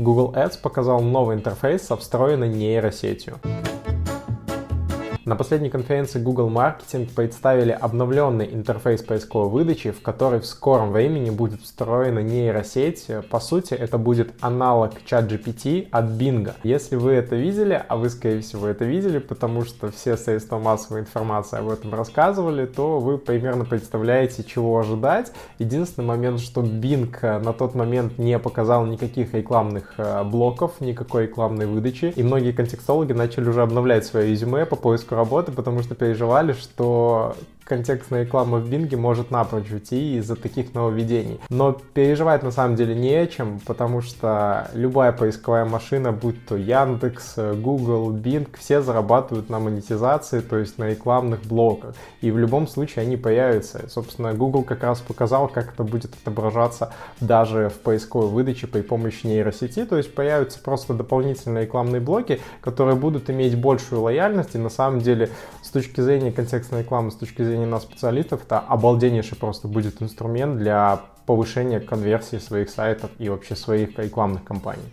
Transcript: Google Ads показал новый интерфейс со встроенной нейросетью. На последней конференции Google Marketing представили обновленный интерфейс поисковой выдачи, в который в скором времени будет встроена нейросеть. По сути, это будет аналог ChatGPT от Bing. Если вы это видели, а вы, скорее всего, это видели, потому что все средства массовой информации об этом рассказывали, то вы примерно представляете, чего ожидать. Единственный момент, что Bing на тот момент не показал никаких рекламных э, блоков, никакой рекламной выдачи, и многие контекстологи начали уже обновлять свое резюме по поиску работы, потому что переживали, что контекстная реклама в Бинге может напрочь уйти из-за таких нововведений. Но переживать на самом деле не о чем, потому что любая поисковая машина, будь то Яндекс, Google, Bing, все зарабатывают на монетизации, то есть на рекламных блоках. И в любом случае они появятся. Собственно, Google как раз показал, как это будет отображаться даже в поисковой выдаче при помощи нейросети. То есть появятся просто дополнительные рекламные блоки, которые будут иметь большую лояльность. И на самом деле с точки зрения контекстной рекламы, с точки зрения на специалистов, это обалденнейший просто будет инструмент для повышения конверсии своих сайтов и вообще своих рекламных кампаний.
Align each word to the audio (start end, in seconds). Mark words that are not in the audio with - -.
Google 0.00 0.32
Ads 0.32 0.58
показал 0.62 1.02
новый 1.02 1.36
интерфейс 1.36 1.82
со 1.82 1.94
встроенной 1.94 2.48
нейросетью. 2.48 3.38
На 5.26 5.36
последней 5.36 5.68
конференции 5.68 6.18
Google 6.18 6.48
Marketing 6.48 7.06
представили 7.14 7.72
обновленный 7.72 8.48
интерфейс 8.54 9.02
поисковой 9.02 9.50
выдачи, 9.50 9.90
в 9.90 10.00
который 10.00 10.40
в 10.40 10.46
скором 10.46 10.92
времени 10.92 11.28
будет 11.28 11.60
встроена 11.60 12.20
нейросеть. 12.20 13.06
По 13.28 13.38
сути, 13.38 13.74
это 13.74 13.98
будет 13.98 14.32
аналог 14.40 14.92
ChatGPT 15.04 15.88
от 15.90 16.06
Bing. 16.06 16.50
Если 16.62 16.96
вы 16.96 17.12
это 17.12 17.36
видели, 17.36 17.84
а 17.86 17.96
вы, 17.98 18.08
скорее 18.08 18.40
всего, 18.40 18.66
это 18.66 18.86
видели, 18.86 19.18
потому 19.18 19.66
что 19.66 19.90
все 19.90 20.16
средства 20.16 20.58
массовой 20.58 21.00
информации 21.00 21.58
об 21.58 21.68
этом 21.68 21.94
рассказывали, 21.94 22.64
то 22.64 22.98
вы 22.98 23.18
примерно 23.18 23.66
представляете, 23.66 24.42
чего 24.42 24.78
ожидать. 24.78 25.32
Единственный 25.58 26.06
момент, 26.06 26.40
что 26.40 26.62
Bing 26.62 27.38
на 27.40 27.52
тот 27.52 27.74
момент 27.74 28.16
не 28.16 28.38
показал 28.38 28.86
никаких 28.86 29.34
рекламных 29.34 29.92
э, 29.98 30.24
блоков, 30.24 30.80
никакой 30.80 31.24
рекламной 31.24 31.66
выдачи, 31.66 32.10
и 32.16 32.22
многие 32.22 32.52
контекстологи 32.52 33.12
начали 33.12 33.50
уже 33.50 33.60
обновлять 33.60 34.06
свое 34.06 34.30
резюме 34.30 34.64
по 34.64 34.76
поиску 34.76 35.09
работы, 35.16 35.52
потому 35.52 35.82
что 35.82 35.94
переживали, 35.94 36.52
что 36.52 37.36
контекстная 37.70 38.24
реклама 38.24 38.58
в 38.58 38.68
Бинге 38.68 38.96
может 38.96 39.30
напрочь 39.30 39.70
уйти 39.70 40.16
из-за 40.16 40.34
таких 40.34 40.74
нововведений. 40.74 41.38
Но 41.50 41.72
переживать 41.72 42.42
на 42.42 42.50
самом 42.50 42.74
деле 42.74 42.96
не 42.96 43.14
о 43.14 43.28
чем, 43.28 43.60
потому 43.64 44.02
что 44.02 44.68
любая 44.74 45.12
поисковая 45.12 45.64
машина, 45.64 46.10
будь 46.10 46.44
то 46.46 46.56
Яндекс, 46.56 47.36
Google, 47.36 48.12
Bing, 48.12 48.48
все 48.58 48.82
зарабатывают 48.82 49.50
на 49.50 49.60
монетизации, 49.60 50.40
то 50.40 50.58
есть 50.58 50.78
на 50.78 50.88
рекламных 50.88 51.42
блоках. 51.44 51.94
И 52.22 52.32
в 52.32 52.38
любом 52.38 52.66
случае 52.66 53.04
они 53.04 53.16
появятся. 53.16 53.88
Собственно, 53.88 54.34
Google 54.34 54.64
как 54.64 54.82
раз 54.82 54.98
показал, 54.98 55.46
как 55.46 55.72
это 55.72 55.84
будет 55.84 56.12
отображаться 56.20 56.92
даже 57.20 57.68
в 57.68 57.78
поисковой 57.78 58.30
выдаче 58.30 58.66
при 58.66 58.80
помощи 58.80 59.28
нейросети. 59.28 59.84
То 59.84 59.96
есть 59.96 60.12
появятся 60.12 60.58
просто 60.58 60.92
дополнительные 60.92 61.66
рекламные 61.66 62.00
блоки, 62.00 62.40
которые 62.62 62.96
будут 62.96 63.30
иметь 63.30 63.56
большую 63.56 64.00
лояльность. 64.02 64.56
И 64.56 64.58
на 64.58 64.70
самом 64.70 64.98
деле 64.98 65.30
с 65.62 65.70
точки 65.70 66.00
зрения 66.00 66.32
контекстной 66.32 66.80
рекламы, 66.80 67.12
с 67.12 67.14
точки 67.14 67.44
зрения 67.44 67.59
на 67.66 67.80
специалистов, 67.80 68.42
это 68.44 68.58
обалденнейший 68.58 69.36
просто 69.36 69.68
будет 69.68 70.02
инструмент 70.02 70.58
для 70.58 71.00
повышения 71.26 71.80
конверсии 71.80 72.38
своих 72.38 72.70
сайтов 72.70 73.10
и 73.18 73.28
вообще 73.28 73.56
своих 73.56 73.98
рекламных 73.98 74.44
кампаний. 74.44 74.92